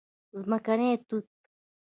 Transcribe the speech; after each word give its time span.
🍓ځمکني 0.31 0.89
توت 1.07 1.27